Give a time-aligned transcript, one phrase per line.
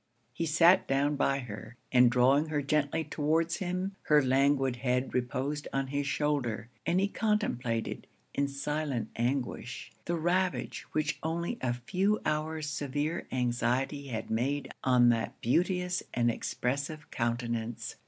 [0.33, 5.67] He sat down by her; and drawing her gently towards him, her languid head reposed
[5.71, 12.19] on his shoulder, and he contemplated, in silent anguish, the ravage which only a few
[12.25, 17.95] hours severe anxiety had made on that beauteous and expressive countenance.